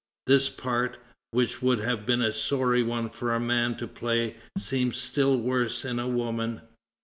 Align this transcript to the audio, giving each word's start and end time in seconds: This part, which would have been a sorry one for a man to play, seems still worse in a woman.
This 0.25 0.49
part, 0.49 0.97
which 1.29 1.61
would 1.61 1.77
have 1.77 2.07
been 2.07 2.23
a 2.23 2.33
sorry 2.33 2.81
one 2.81 3.11
for 3.11 3.35
a 3.35 3.39
man 3.39 3.77
to 3.77 3.87
play, 3.87 4.35
seems 4.57 4.97
still 4.97 5.37
worse 5.37 5.85
in 5.85 5.99
a 5.99 6.07
woman. 6.07 6.61